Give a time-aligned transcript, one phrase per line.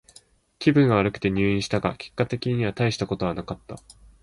[0.57, 3.75] 気分が悪くて入院したが、結果的にはたいしたことはなかった。